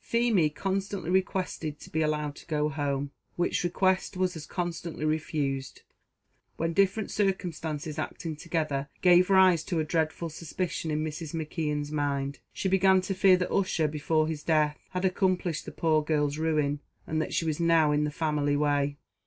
[0.03, 5.83] Feemy constantly requested to be allowed to go home, which request was as constantly refused;
[6.57, 11.35] when different circumstances acting together gave rise to a dreadful suspicion in Mrs.
[11.35, 12.39] McKeon's mind.
[12.51, 16.79] She began to fear that Ussher, before his death, had accomplished the poor girl's ruin,
[17.05, 18.97] and that she was now in the family way.